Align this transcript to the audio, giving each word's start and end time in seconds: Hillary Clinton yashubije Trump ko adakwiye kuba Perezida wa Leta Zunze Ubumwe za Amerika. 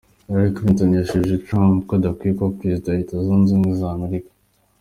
Hillary 0.27 0.51
Clinton 0.57 0.89
yashubije 0.99 1.41
Trump 1.47 1.75
ko 1.87 1.91
adakwiye 1.99 2.31
kuba 2.37 2.55
Perezida 2.59 2.87
wa 2.89 2.97
Leta 2.99 3.15
Zunze 3.25 3.49
Ubumwe 3.51 3.73
za 3.79 3.87
Amerika. 3.97 4.31